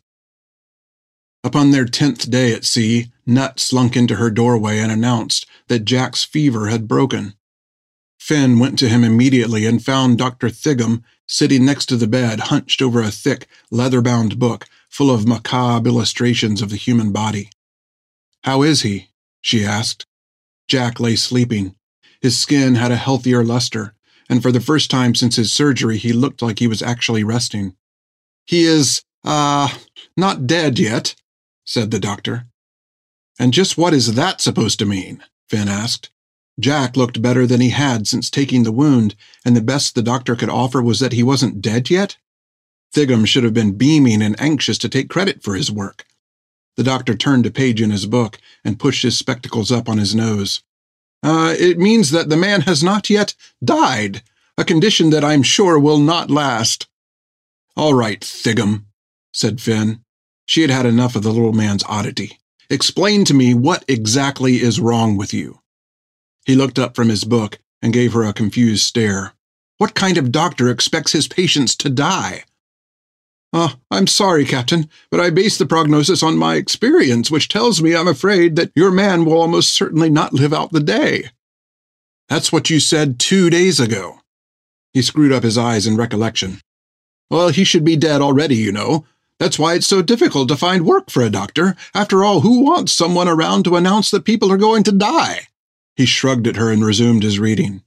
Upon 1.44 1.70
their 1.70 1.84
tenth 1.84 2.30
day 2.30 2.52
at 2.52 2.64
sea, 2.64 3.10
Nut 3.26 3.58
slunk 3.58 3.96
into 3.96 4.16
her 4.16 4.30
doorway 4.30 4.78
and 4.78 4.92
announced 4.92 5.46
that 5.68 5.84
Jack's 5.84 6.22
fever 6.24 6.68
had 6.68 6.86
broken. 6.86 7.34
Finn 8.18 8.60
went 8.60 8.78
to 8.78 8.88
him 8.88 9.02
immediately 9.02 9.66
and 9.66 9.84
found 9.84 10.18
Dr. 10.18 10.48
Thiggum 10.48 11.02
sitting 11.26 11.64
next 11.64 11.86
to 11.86 11.96
the 11.96 12.06
bed, 12.06 12.38
hunched 12.38 12.80
over 12.80 13.02
a 13.02 13.10
thick, 13.10 13.48
leather 13.70 14.00
bound 14.00 14.38
book 14.38 14.66
full 14.88 15.10
of 15.10 15.26
macabre 15.26 15.88
illustrations 15.88 16.62
of 16.62 16.70
the 16.70 16.76
human 16.76 17.10
body. 17.10 17.50
How 18.44 18.62
is 18.62 18.82
he? 18.82 19.08
she 19.40 19.64
asked. 19.64 20.06
Jack 20.68 21.00
lay 21.00 21.16
sleeping. 21.16 21.74
His 22.20 22.38
skin 22.38 22.76
had 22.76 22.92
a 22.92 22.96
healthier 22.96 23.42
luster, 23.42 23.94
and 24.28 24.42
for 24.42 24.52
the 24.52 24.60
first 24.60 24.90
time 24.90 25.14
since 25.14 25.36
his 25.36 25.52
surgery, 25.52 25.98
he 25.98 26.12
looked 26.12 26.42
like 26.42 26.58
he 26.60 26.68
was 26.68 26.82
actually 26.82 27.24
resting. 27.24 27.74
He 28.46 28.62
is, 28.62 29.02
ah, 29.24 29.74
uh, 29.74 29.78
not 30.16 30.46
dead 30.46 30.78
yet, 30.78 31.16
said 31.64 31.90
the 31.90 31.98
doctor. 31.98 32.46
And 33.38 33.52
just 33.52 33.78
what 33.78 33.94
is 33.94 34.14
that 34.14 34.40
supposed 34.40 34.78
to 34.78 34.86
mean? 34.86 35.22
Finn 35.48 35.68
asked. 35.68 36.10
Jack 36.60 36.96
looked 36.96 37.22
better 37.22 37.46
than 37.46 37.60
he 37.60 37.70
had 37.70 38.06
since 38.06 38.28
taking 38.28 38.62
the 38.62 38.72
wound, 38.72 39.14
and 39.44 39.56
the 39.56 39.62
best 39.62 39.94
the 39.94 40.02
doctor 40.02 40.36
could 40.36 40.50
offer 40.50 40.82
was 40.82 41.00
that 41.00 41.12
he 41.12 41.22
wasn't 41.22 41.62
dead 41.62 41.88
yet? 41.88 42.18
Thiggum 42.94 43.26
should 43.26 43.44
have 43.44 43.54
been 43.54 43.72
beaming 43.72 44.20
and 44.20 44.38
anxious 44.40 44.76
to 44.78 44.88
take 44.88 45.08
credit 45.08 45.42
for 45.42 45.54
his 45.54 45.72
work. 45.72 46.04
The 46.76 46.84
doctor 46.84 47.14
turned 47.14 47.46
a 47.46 47.50
page 47.50 47.80
in 47.80 47.90
his 47.90 48.06
book 48.06 48.38
and 48.64 48.78
pushed 48.78 49.02
his 49.02 49.18
spectacles 49.18 49.72
up 49.72 49.88
on 49.88 49.98
his 49.98 50.14
nose. 50.14 50.62
Uh, 51.22 51.54
it 51.58 51.78
means 51.78 52.10
that 52.10 52.28
the 52.28 52.36
man 52.36 52.62
has 52.62 52.82
not 52.82 53.08
yet 53.08 53.34
died, 53.64 54.22
a 54.58 54.64
condition 54.64 55.10
that 55.10 55.24
I'm 55.24 55.42
sure 55.42 55.78
will 55.78 55.98
not 55.98 56.30
last. 56.30 56.86
All 57.76 57.94
right, 57.94 58.20
Thiggum, 58.20 58.84
said 59.32 59.60
Finn. 59.60 60.04
She 60.46 60.62
had 60.62 60.70
had 60.70 60.86
enough 60.86 61.16
of 61.16 61.22
the 61.22 61.32
little 61.32 61.52
man's 61.52 61.84
oddity. 61.84 62.38
Explain 62.68 63.24
to 63.26 63.34
me 63.34 63.54
what 63.54 63.84
exactly 63.88 64.56
is 64.56 64.80
wrong 64.80 65.16
with 65.16 65.34
you. 65.34 65.60
He 66.44 66.54
looked 66.54 66.78
up 66.78 66.96
from 66.96 67.08
his 67.08 67.24
book 67.24 67.58
and 67.80 67.92
gave 67.92 68.12
her 68.12 68.24
a 68.24 68.32
confused 68.32 68.84
stare. 68.84 69.34
What 69.78 69.94
kind 69.94 70.16
of 70.16 70.32
doctor 70.32 70.68
expects 70.68 71.12
his 71.12 71.28
patients 71.28 71.76
to 71.76 71.90
die? 71.90 72.44
Ah, 73.52 73.74
uh, 73.74 73.76
I'm 73.90 74.06
sorry, 74.06 74.46
Captain, 74.46 74.88
but 75.10 75.20
I 75.20 75.28
base 75.28 75.58
the 75.58 75.66
prognosis 75.66 76.22
on 76.22 76.38
my 76.38 76.54
experience, 76.54 77.30
which 77.30 77.48
tells 77.48 77.82
me 77.82 77.94
I'm 77.94 78.08
afraid 78.08 78.56
that 78.56 78.72
your 78.74 78.90
man 78.90 79.26
will 79.26 79.38
almost 79.38 79.74
certainly 79.74 80.08
not 80.08 80.32
live 80.32 80.54
out 80.54 80.72
the 80.72 80.80
day. 80.80 81.30
That's 82.28 82.50
what 82.50 82.70
you 82.70 82.80
said 82.80 83.18
two 83.18 83.50
days 83.50 83.78
ago. 83.78 84.20
He 84.94 85.02
screwed 85.02 85.32
up 85.32 85.42
his 85.42 85.58
eyes 85.58 85.86
in 85.86 85.98
recollection. 85.98 86.62
Well, 87.30 87.50
he 87.50 87.64
should 87.64 87.84
be 87.84 87.96
dead 87.96 88.22
already, 88.22 88.56
you 88.56 88.72
know. 88.72 89.04
That's 89.38 89.58
why 89.58 89.74
it's 89.74 89.86
so 89.86 90.02
difficult 90.02 90.48
to 90.48 90.56
find 90.56 90.86
work 90.86 91.10
for 91.10 91.22
a 91.22 91.30
doctor. 91.30 91.76
After 91.94 92.24
all, 92.24 92.40
who 92.40 92.64
wants 92.64 92.92
someone 92.92 93.28
around 93.28 93.64
to 93.64 93.76
announce 93.76 94.10
that 94.10 94.24
people 94.24 94.52
are 94.52 94.56
going 94.56 94.84
to 94.84 94.92
die? 94.92 95.48
He 95.96 96.06
shrugged 96.06 96.46
at 96.46 96.56
her 96.56 96.70
and 96.70 96.84
resumed 96.84 97.22
his 97.22 97.38
reading. 97.38 97.82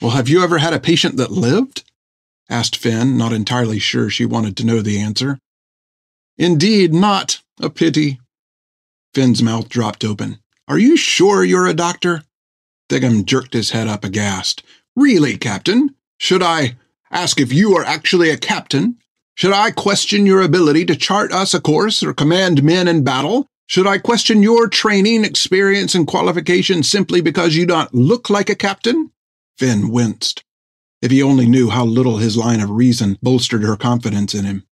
Well, 0.00 0.12
have 0.12 0.28
you 0.28 0.42
ever 0.42 0.58
had 0.58 0.72
a 0.72 0.80
patient 0.80 1.16
that 1.16 1.30
lived? 1.30 1.84
asked 2.50 2.76
Finn, 2.76 3.16
not 3.16 3.32
entirely 3.32 3.78
sure 3.78 4.10
she 4.10 4.26
wanted 4.26 4.56
to 4.56 4.66
know 4.66 4.80
the 4.82 4.98
answer. 4.98 5.38
Indeed 6.36 6.92
not. 6.92 7.40
A 7.60 7.70
pity. 7.70 8.20
Finn's 9.14 9.42
mouth 9.42 9.68
dropped 9.68 10.04
open. 10.04 10.38
Are 10.66 10.78
you 10.78 10.96
sure 10.96 11.44
you're 11.44 11.66
a 11.66 11.74
doctor? 11.74 12.24
Thiggum 12.88 13.24
jerked 13.24 13.52
his 13.52 13.70
head 13.70 13.86
up 13.86 14.04
aghast. 14.04 14.62
Really, 14.96 15.36
Captain? 15.36 15.94
Should 16.18 16.42
I 16.42 16.76
ask 17.10 17.40
if 17.40 17.52
you 17.52 17.76
are 17.76 17.84
actually 17.84 18.30
a 18.30 18.36
captain? 18.36 18.98
Should 19.36 19.52
I 19.52 19.72
question 19.72 20.26
your 20.26 20.42
ability 20.42 20.84
to 20.86 20.96
chart 20.96 21.32
us 21.32 21.54
a 21.54 21.60
course 21.60 22.02
or 22.02 22.14
command 22.14 22.62
men 22.62 22.86
in 22.86 23.02
battle? 23.02 23.48
Should 23.66 23.86
I 23.86 23.98
question 23.98 24.42
your 24.42 24.68
training, 24.68 25.24
experience, 25.24 25.94
and 25.94 26.06
qualifications 26.06 26.88
simply 26.88 27.20
because 27.20 27.56
you 27.56 27.66
don't 27.66 27.92
look 27.92 28.30
like 28.30 28.48
a 28.48 28.54
captain? 28.54 29.10
Finn 29.58 29.90
winced. 29.90 30.44
If 31.02 31.10
he 31.10 31.22
only 31.22 31.46
knew 31.46 31.70
how 31.70 31.84
little 31.84 32.18
his 32.18 32.36
line 32.36 32.60
of 32.60 32.70
reason 32.70 33.18
bolstered 33.22 33.64
her 33.64 33.76
confidence 33.76 34.34
in 34.34 34.44
him. 34.44 34.64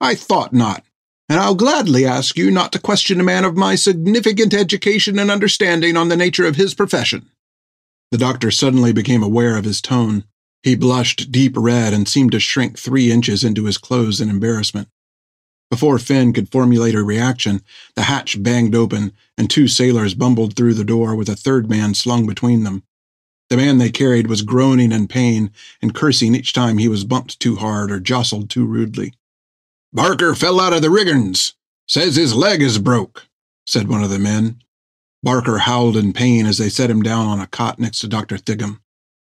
I 0.00 0.14
thought 0.14 0.52
not, 0.52 0.82
and 1.28 1.38
I'll 1.38 1.54
gladly 1.54 2.06
ask 2.06 2.38
you 2.38 2.50
not 2.50 2.72
to 2.72 2.80
question 2.80 3.20
a 3.20 3.24
man 3.24 3.44
of 3.44 3.56
my 3.56 3.74
significant 3.74 4.54
education 4.54 5.18
and 5.18 5.30
understanding 5.30 5.96
on 5.96 6.08
the 6.08 6.16
nature 6.16 6.46
of 6.46 6.56
his 6.56 6.74
profession. 6.74 7.28
The 8.10 8.18
doctor 8.18 8.50
suddenly 8.50 8.92
became 8.92 9.22
aware 9.22 9.56
of 9.56 9.64
his 9.64 9.80
tone. 9.80 10.24
He 10.62 10.74
blushed 10.74 11.32
deep 11.32 11.54
red 11.56 11.92
and 11.92 12.06
seemed 12.06 12.32
to 12.32 12.40
shrink 12.40 12.78
three 12.78 13.10
inches 13.10 13.42
into 13.44 13.64
his 13.64 13.78
clothes 13.78 14.20
in 14.20 14.28
embarrassment. 14.28 14.88
Before 15.70 15.98
Finn 15.98 16.32
could 16.32 16.50
formulate 16.50 16.96
a 16.96 17.02
reaction, 17.02 17.62
the 17.94 18.02
hatch 18.02 18.42
banged 18.42 18.74
open 18.74 19.12
and 19.38 19.48
two 19.48 19.68
sailors 19.68 20.14
bumbled 20.14 20.56
through 20.56 20.74
the 20.74 20.84
door 20.84 21.14
with 21.14 21.28
a 21.28 21.36
third 21.36 21.70
man 21.70 21.94
slung 21.94 22.26
between 22.26 22.64
them. 22.64 22.82
The 23.48 23.56
man 23.56 23.78
they 23.78 23.90
carried 23.90 24.26
was 24.26 24.42
groaning 24.42 24.92
in 24.92 25.08
pain 25.08 25.50
and 25.80 25.94
cursing 25.94 26.34
each 26.34 26.52
time 26.52 26.78
he 26.78 26.88
was 26.88 27.04
bumped 27.04 27.40
too 27.40 27.56
hard 27.56 27.90
or 27.90 28.00
jostled 28.00 28.50
too 28.50 28.64
rudely. 28.64 29.14
Barker 29.92 30.34
fell 30.34 30.60
out 30.60 30.72
of 30.72 30.82
the 30.82 30.88
riggins. 30.88 31.54
Says 31.88 32.14
his 32.14 32.34
leg 32.34 32.62
is 32.62 32.78
broke, 32.78 33.26
said 33.66 33.88
one 33.88 34.04
of 34.04 34.10
the 34.10 34.20
men. 34.20 34.62
Barker 35.22 35.58
howled 35.58 35.96
in 35.96 36.12
pain 36.12 36.46
as 36.46 36.58
they 36.58 36.68
set 36.68 36.90
him 36.90 37.02
down 37.02 37.26
on 37.26 37.40
a 37.40 37.48
cot 37.48 37.80
next 37.80 37.98
to 38.00 38.08
Dr. 38.08 38.36
Thiggum. 38.36 38.78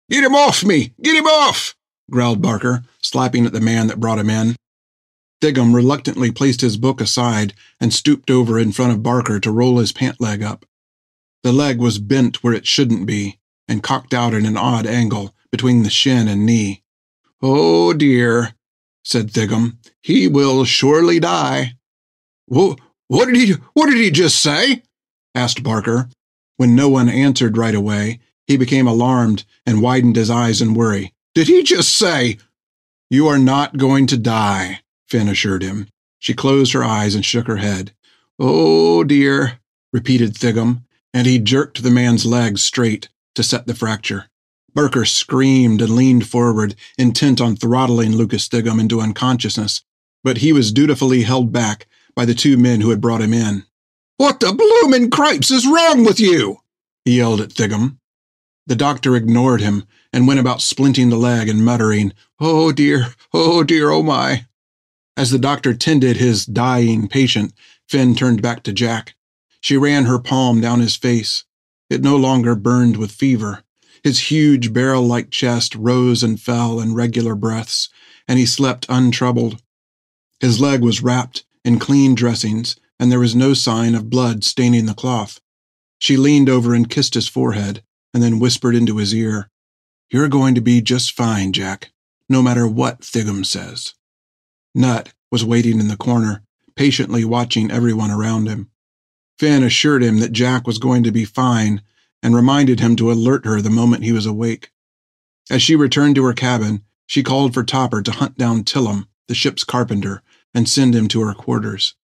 Get 0.10 0.24
him 0.24 0.36
off 0.36 0.64
me! 0.64 0.94
Get 1.02 1.16
him 1.16 1.28
off! 1.28 1.76
growled 2.12 2.42
Barker, 2.42 2.84
slapping 3.02 3.46
at 3.46 3.54
the 3.54 3.62
man 3.62 3.88
that 3.88 4.00
brought 4.00 4.20
him 4.20 4.30
in. 4.30 4.56
Thiggum 5.42 5.74
reluctantly 5.74 6.32
placed 6.32 6.62
his 6.62 6.78
book 6.78 7.02
aside 7.02 7.54
and 7.80 7.94
stooped 7.94 8.30
over 8.30 8.60
in 8.60 8.72
front 8.72 8.92
of 8.92 9.04
Barker 9.04 9.40
to 9.40 9.52
roll 9.52 9.80
his 9.80 9.92
pant 9.92 10.22
leg 10.22 10.44
up. 10.44 10.66
The 11.44 11.52
leg 11.52 11.80
was 11.80 12.00
bent 12.00 12.44
where 12.44 12.54
it 12.54 12.68
shouldn't 12.68 13.06
be, 13.06 13.40
and 13.68 13.84
cocked 13.84 14.14
out 14.14 14.34
at 14.34 14.44
an 14.44 14.58
odd 14.58 14.86
angle 14.86 15.36
between 15.52 15.84
the 15.84 15.90
shin 15.90 16.28
and 16.28 16.46
knee. 16.46 16.84
Oh 17.42 17.94
dear, 17.94 18.54
said 19.04 19.32
Thiggum, 19.32 19.78
he 20.02 20.28
will 20.28 20.66
surely 20.66 21.20
die. 21.20 21.74
What, 22.48 22.80
what 23.08 23.26
did 23.26 23.36
he, 23.36 23.54
what 23.74 23.90
did 23.90 23.98
he 23.98 24.12
just 24.12 24.40
say? 24.40 24.84
asked 25.34 25.64
Barker. 25.64 26.10
When 26.58 26.76
no 26.76 26.88
one 26.88 27.10
answered 27.10 27.58
right 27.58 27.76
away, 27.76 28.22
he 28.48 28.58
became 28.58 28.88
alarmed 28.88 29.44
and 29.66 29.82
widened 29.82 30.16
his 30.16 30.30
eyes 30.30 30.62
in 30.62 30.74
worry. 30.74 31.14
Did 31.34 31.48
he 31.48 31.64
just 31.64 31.94
say, 31.94 32.38
You 33.10 33.28
are 33.28 33.40
not 33.40 33.78
going 33.78 34.08
to 34.08 34.18
die, 34.18 34.82
Finn 35.08 35.28
assured 35.28 35.64
him. 35.64 35.88
She 36.20 36.34
closed 36.34 36.74
her 36.74 36.84
eyes 36.84 37.16
and 37.16 37.25
shook 37.25 37.48
her 37.48 37.58
head. 37.58 37.94
Oh 38.40 39.04
dear, 39.04 39.60
repeated 39.94 40.34
Thiggum, 40.34 40.84
and 41.14 41.28
he 41.28 41.40
jerked 41.40 41.84
the 41.84 41.92
man's 41.92 42.25
legs 42.25 42.64
straight, 42.64 43.10
to 43.36 43.44
set 43.44 43.68
the 43.68 43.75
fracture. 43.75 44.30
Barker 44.74 45.06
screamed 45.06 45.82
and 45.82 45.96
leaned 45.96 46.28
forward, 46.28 46.75
intent 46.98 47.40
on 47.40 47.56
throttling 47.56 48.16
Lucas 48.16 48.50
Thiggum 48.50 48.80
into 48.80 49.00
unconsciousness, 49.00 49.84
but 50.24 50.38
he 50.38 50.52
was 50.52 50.72
dutifully 50.72 51.24
held 51.24 51.52
back 51.54 51.88
by 52.16 52.25
the 52.25 52.34
two 52.34 52.58
men 52.58 52.82
who 52.82 52.90
had 52.90 53.02
brought 53.02 53.22
him 53.22 53.34
in. 53.34 53.66
What 54.18 54.40
the 54.40 54.54
bloomin' 54.54 55.12
cripes 55.12 55.52
is 55.52 55.66
wrong 55.66 56.04
with 56.04 56.20
you? 56.20 56.58
he 57.06 57.18
yelled 57.18 57.42
at 57.42 57.50
Thiggum. 57.50 57.98
The 58.68 58.76
doctor 58.76 59.16
ignored 59.16 59.62
him 59.62 59.86
and 60.12 60.28
went 60.28 60.40
about 60.40 60.60
splinting 60.60 61.10
the 61.10 61.18
leg 61.18 61.48
and 61.48 61.64
muttering, 61.64 62.14
Oh 62.40 62.72
dear, 62.72 63.14
oh 63.34 63.64
dear, 63.64 63.92
oh 63.92 64.02
my. 64.02 64.46
As 65.16 65.32
the 65.32 65.40
doctor 65.40 65.74
tended 65.74 66.18
his 66.18 66.46
dying 66.46 67.08
patient, 67.08 67.54
Finn 67.88 68.16
turned 68.16 68.42
back 68.42 68.64
to 68.64 68.74
Jack. 68.74 69.16
She 69.62 69.78
ran 69.78 70.06
her 70.06 70.20
palm 70.20 70.62
down 70.62 70.80
his 70.80 70.96
face. 70.96 71.44
It 71.90 72.02
no 72.02 72.18
longer 72.18 72.56
burned 72.56 72.98
with 72.98 73.12
fever. 73.12 73.64
His 74.04 74.32
huge 74.32 74.74
barrel 74.74 75.06
like 75.06 75.30
chest 75.30 75.76
rose 75.76 76.24
and 76.24 76.40
fell 76.40 76.80
in 76.80 76.96
regular 76.96 77.36
breaths, 77.36 77.90
and 78.28 78.40
he 78.40 78.46
slept 78.46 78.86
untroubled. 78.90 79.62
His 80.40 80.60
leg 80.60 80.82
was 80.82 81.02
wrapped 81.02 81.46
in 81.64 81.80
clean 81.80 82.16
dressings, 82.16 82.76
and 83.00 83.12
there 83.12 83.20
was 83.20 83.36
no 83.36 83.54
sign 83.54 83.96
of 83.96 84.10
blood 84.10 84.44
staining 84.44 84.86
the 84.86 84.94
cloth. 84.94 85.40
She 86.00 86.18
leaned 86.18 86.50
over 86.50 86.74
and 86.74 86.90
kissed 86.90 87.14
his 87.14 87.28
forehead, 87.28 87.84
and 88.16 88.24
then 88.24 88.40
whispered 88.40 88.74
into 88.74 88.96
his 88.96 89.14
ear, 89.14 89.50
You're 90.10 90.30
going 90.30 90.56
to 90.56 90.62
be 90.62 90.82
just 90.82 91.12
fine, 91.12 91.52
Jack, 91.52 91.92
no 92.30 92.42
matter 92.42 92.66
what 92.66 93.02
Thiggum 93.02 93.46
says. 93.46 93.94
Nut 94.74 95.12
was 95.34 95.44
waiting 95.44 95.82
in 95.82 95.90
the 95.90 95.98
corner, 95.98 96.42
patiently 96.78 97.26
watching 97.26 97.70
everyone 97.70 98.12
around 98.12 98.48
him. 98.48 98.70
Finn 99.38 99.64
assured 99.64 100.02
him 100.02 100.20
that 100.20 100.32
Jack 100.32 100.66
was 100.66 100.78
going 100.78 101.04
to 101.04 101.12
be 101.12 101.26
fine 101.26 101.82
and 102.24 102.34
reminded 102.34 102.80
him 102.80 102.96
to 102.96 103.12
alert 103.12 103.46
her 103.46 103.60
the 103.60 103.70
moment 103.70 104.06
he 104.06 104.14
was 104.14 104.26
awake. 104.26 104.72
As 105.52 105.62
she 105.62 105.76
returned 105.76 106.16
to 106.16 106.24
her 106.24 106.34
cabin, 106.34 106.84
she 107.06 107.22
called 107.22 107.54
for 107.54 107.66
Topper 107.66 108.02
to 108.02 108.12
hunt 108.12 108.38
down 108.38 108.64
Tillum, 108.64 109.10
the 109.28 109.36
ship's 109.36 109.66
carpenter, 109.66 110.24
and 110.54 110.70
send 110.70 110.96
him 110.96 111.10
to 111.10 111.20
her 111.24 111.34
quarters. 111.34 111.96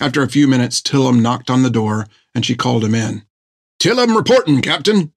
After 0.00 0.24
a 0.24 0.28
few 0.28 0.48
minutes, 0.48 0.82
Tillum 0.82 1.20
knocked 1.20 1.50
on 1.50 1.62
the 1.62 1.70
door 1.70 2.08
and 2.34 2.44
she 2.44 2.56
called 2.56 2.82
him 2.82 2.96
in. 2.96 3.22
Tillum 3.78 4.16
reporting, 4.16 4.60
Captain, 4.60 5.12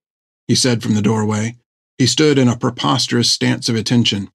he 0.47 0.55
said 0.55 0.81
from 0.83 0.95
the 0.95 1.01
doorway. 1.01 1.55
He 1.97 2.07
stood 2.07 2.37
in 2.37 2.47
a 2.47 2.57
preposterous 2.57 3.31
stance 3.31 3.69
of 3.69 3.75
attention, 3.75 4.29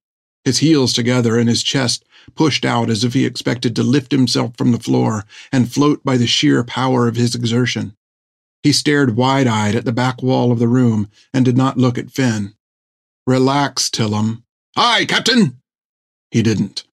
his 0.45 0.59
heels 0.59 0.93
together 0.93 1.37
and 1.37 1.49
his 1.49 1.63
chest 1.63 2.03
pushed 2.35 2.65
out 2.65 2.89
as 2.89 3.03
if 3.03 3.13
he 3.13 3.25
expected 3.25 3.75
to 3.75 3.83
lift 3.83 4.11
himself 4.11 4.55
from 4.57 4.71
the 4.71 4.79
floor 4.79 5.25
and 5.51 5.71
float 5.71 6.03
by 6.03 6.17
the 6.17 6.27
sheer 6.27 6.63
power 6.63 7.07
of 7.07 7.15
his 7.15 7.35
exertion. 7.35 7.95
He 8.63 8.71
stared 8.71 9.15
wide 9.15 9.47
eyed 9.47 9.75
at 9.75 9.85
the 9.85 9.91
back 9.91 10.21
wall 10.21 10.51
of 10.51 10.59
the 10.59 10.67
room 10.67 11.09
and 11.33 11.45
did 11.45 11.57
not 11.57 11.77
look 11.77 11.97
at 11.97 12.11
Finn. 12.11 12.53
Relax, 13.25 13.89
Tillum. 13.89 14.43
Aye, 14.75 15.05
Captain! 15.07 15.61
He 16.31 16.41
didn't. 16.41 16.83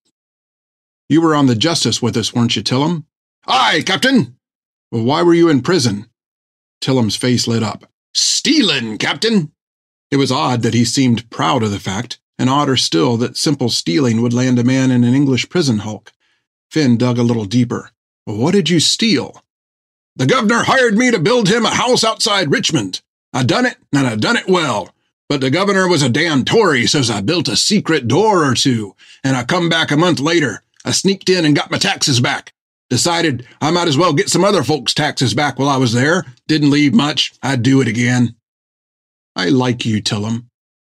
You 1.08 1.20
were 1.20 1.34
on 1.34 1.46
the 1.46 1.54
Justice 1.54 2.02
with 2.02 2.16
us, 2.16 2.34
weren't 2.34 2.56
you, 2.56 2.62
Tillum? 2.62 3.06
Aye, 3.46 3.82
Captain! 3.86 4.36
Well, 4.90 5.04
why 5.04 5.22
were 5.22 5.34
you 5.34 5.48
in 5.48 5.62
prison? 5.62 6.08
Tillum's 6.80 7.16
face 7.16 7.46
lit 7.46 7.62
up. 7.62 7.90
Stealing, 8.18 8.96
Captain! 8.96 9.52
It 10.10 10.16
was 10.16 10.32
odd 10.32 10.62
that 10.62 10.72
he 10.72 10.86
seemed 10.86 11.28
proud 11.28 11.62
of 11.62 11.70
the 11.70 11.78
fact, 11.78 12.18
and 12.38 12.48
odder 12.48 12.78
still 12.78 13.18
that 13.18 13.36
simple 13.36 13.68
stealing 13.68 14.22
would 14.22 14.32
land 14.32 14.58
a 14.58 14.64
man 14.64 14.90
in 14.90 15.04
an 15.04 15.12
English 15.12 15.50
prison 15.50 15.80
hulk. 15.80 16.12
Finn 16.70 16.96
dug 16.96 17.18
a 17.18 17.22
little 17.22 17.44
deeper. 17.44 17.90
What 18.24 18.52
did 18.52 18.70
you 18.70 18.80
steal? 18.80 19.42
The 20.16 20.24
governor 20.24 20.62
hired 20.62 20.96
me 20.96 21.10
to 21.10 21.18
build 21.18 21.50
him 21.50 21.66
a 21.66 21.74
house 21.74 22.04
outside 22.04 22.50
Richmond. 22.50 23.02
I 23.34 23.42
done 23.42 23.66
it, 23.66 23.76
and 23.92 24.06
I 24.06 24.16
done 24.16 24.38
it 24.38 24.48
well. 24.48 24.94
But 25.28 25.42
the 25.42 25.50
governor 25.50 25.86
was 25.86 26.00
a 26.00 26.08
damn 26.08 26.42
Tory, 26.42 26.86
so's 26.86 27.10
I 27.10 27.20
built 27.20 27.48
a 27.48 27.56
secret 27.56 28.08
door 28.08 28.50
or 28.50 28.54
two, 28.54 28.96
and 29.24 29.36
I 29.36 29.44
come 29.44 29.68
back 29.68 29.90
a 29.90 29.96
month 29.96 30.20
later. 30.20 30.62
I 30.86 30.92
sneaked 30.92 31.28
in 31.28 31.44
and 31.44 31.54
got 31.54 31.70
my 31.70 31.76
taxes 31.76 32.20
back. 32.20 32.54
Decided 32.88 33.46
I 33.60 33.70
might 33.70 33.88
as 33.88 33.98
well 33.98 34.12
get 34.12 34.30
some 34.30 34.44
other 34.44 34.62
folks' 34.62 34.94
taxes 34.94 35.34
back 35.34 35.58
while 35.58 35.68
I 35.68 35.76
was 35.76 35.92
there. 35.92 36.24
Didn't 36.46 36.70
leave 36.70 36.94
much. 36.94 37.32
I'd 37.42 37.62
do 37.62 37.80
it 37.80 37.88
again. 37.88 38.36
I 39.34 39.48
like 39.48 39.84
you, 39.84 40.00
Tillum. 40.00 40.48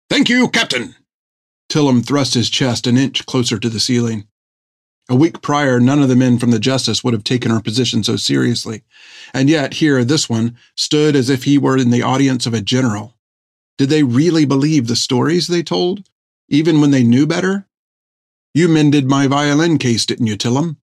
Thank 0.09 0.29
you, 0.29 0.49
Captain. 0.49 0.95
Tillum 1.69 2.03
thrust 2.03 2.33
his 2.33 2.49
chest 2.49 2.85
an 2.85 2.97
inch 2.97 3.25
closer 3.25 3.57
to 3.57 3.69
the 3.69 3.79
ceiling. 3.79 4.27
A 5.07 5.15
week 5.15 5.41
prior, 5.41 5.79
none 5.79 6.01
of 6.01 6.09
the 6.09 6.15
men 6.15 6.39
from 6.39 6.51
the 6.51 6.59
Justice 6.59 7.03
would 7.03 7.13
have 7.13 7.23
taken 7.23 7.51
her 7.51 7.61
position 7.61 8.03
so 8.03 8.15
seriously, 8.15 8.83
and 9.33 9.49
yet 9.49 9.75
here 9.75 10.03
this 10.03 10.29
one 10.29 10.57
stood 10.75 11.15
as 11.15 11.29
if 11.29 11.43
he 11.43 11.57
were 11.57 11.77
in 11.77 11.91
the 11.91 12.01
audience 12.01 12.45
of 12.45 12.53
a 12.53 12.61
general. 12.61 13.15
Did 13.77 13.89
they 13.89 14.03
really 14.03 14.45
believe 14.45 14.87
the 14.87 14.95
stories 14.95 15.47
they 15.47 15.61
told, 15.61 16.07
even 16.49 16.81
when 16.81 16.91
they 16.91 17.03
knew 17.03 17.27
better? 17.27 17.67
You 18.53 18.67
mended 18.67 19.05
my 19.05 19.27
violin 19.27 19.77
case, 19.77 20.05
didn't 20.05 20.27
you, 20.27 20.37
Tillum? 20.37 20.77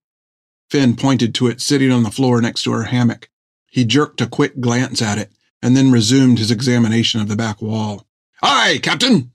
Finn 0.73 0.97
pointed 0.97 1.35
to 1.35 1.49
it 1.49 1.61
sitting 1.61 1.93
on 1.93 2.03
the 2.03 2.11
floor 2.11 2.41
next 2.41 2.63
to 2.63 2.73
her 2.73 2.85
hammock. 2.85 3.29
He 3.67 3.85
jerked 3.85 4.23
a 4.23 4.27
quick 4.27 4.59
glance 4.59 5.03
at 5.03 5.19
it, 5.19 5.31
and 5.61 5.77
then 5.77 5.93
resumed 5.93 6.39
his 6.39 6.51
examination 6.51 7.21
of 7.21 7.29
the 7.29 7.37
back 7.37 7.61
wall. 7.61 8.07
Aye, 8.43 8.81
Captain! 8.83 9.33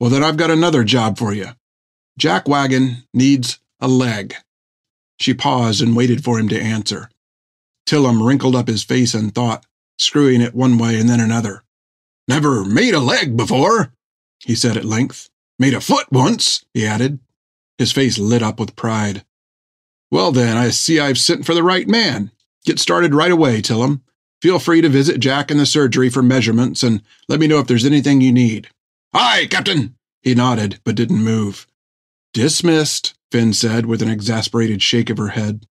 Well, 0.00 0.08
then 0.08 0.24
I've 0.24 0.38
got 0.38 0.50
another 0.50 0.82
job 0.82 1.18
for 1.18 1.34
you. 1.34 1.48
Jack 2.16 2.48
Wagon 2.48 3.04
needs 3.12 3.58
a 3.78 3.88
leg. 3.88 4.36
She 5.20 5.34
paused 5.34 5.82
and 5.82 5.94
waited 5.94 6.24
for 6.24 6.38
him 6.38 6.48
to 6.48 6.58
answer. 6.58 7.10
Tillum 7.84 8.22
wrinkled 8.22 8.56
up 8.56 8.68
his 8.68 8.84
face 8.84 9.14
in 9.14 9.32
thought, 9.32 9.66
screwing 9.98 10.40
it 10.40 10.54
one 10.54 10.78
way 10.78 10.98
and 10.98 11.10
then 11.10 11.20
another. 11.20 11.62
Never 12.26 12.64
made 12.64 12.94
a 12.94 13.00
leg 13.00 13.36
before, 13.36 13.92
he 14.38 14.54
said 14.54 14.78
at 14.78 14.86
length. 14.86 15.28
Made 15.58 15.74
a 15.74 15.80
foot 15.82 16.10
once, 16.10 16.64
he 16.72 16.86
added. 16.86 17.18
His 17.76 17.92
face 17.92 18.18
lit 18.18 18.42
up 18.42 18.58
with 18.58 18.76
pride. 18.76 19.26
Well, 20.10 20.32
then, 20.32 20.56
I 20.56 20.70
see 20.70 21.00
I've 21.00 21.18
sent 21.18 21.44
for 21.44 21.54
the 21.54 21.62
right 21.62 21.88
man. 21.88 22.30
Get 22.64 22.78
started 22.78 23.14
right 23.14 23.30
away, 23.30 23.60
Tillum. 23.60 24.02
Feel 24.40 24.58
free 24.58 24.80
to 24.80 24.88
visit 24.88 25.20
Jack 25.20 25.50
in 25.50 25.58
the 25.58 25.66
surgery 25.66 26.08
for 26.08 26.22
measurements 26.22 26.82
and 26.82 27.02
let 27.28 27.40
me 27.40 27.46
know 27.46 27.58
if 27.58 27.66
there's 27.66 27.86
anything 27.86 28.20
you 28.20 28.32
need. 28.32 28.68
Aye, 29.12 29.48
Captain! 29.50 29.96
He 30.22 30.34
nodded, 30.34 30.80
but 30.84 30.96
didn't 30.96 31.22
move. 31.22 31.66
Dismissed, 32.32 33.14
Finn 33.30 33.52
said 33.52 33.86
with 33.86 34.02
an 34.02 34.10
exasperated 34.10 34.82
shake 34.82 35.10
of 35.10 35.18
her 35.18 35.28
head. 35.28 35.66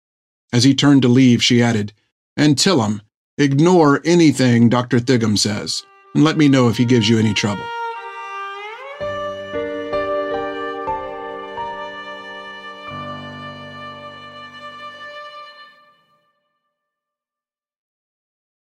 As 0.53 0.65
he 0.65 0.75
turned 0.75 1.03
to 1.03 1.09
leave, 1.09 1.43
she 1.43 1.63
added, 1.63 1.93
And 2.37 2.59
Tillum, 2.59 3.03
ignore 3.39 4.01
anything 4.05 4.69
Dr. 4.69 4.99
Thiggum 4.99 5.39
says 5.39 5.85
and 6.15 6.25
let 6.25 6.37
me 6.37 6.49
know 6.49 6.69
if 6.69 6.77
he 6.77 6.85
gives 6.85 7.09
you 7.09 7.19
any 7.19 7.35
trouble. 7.35 7.65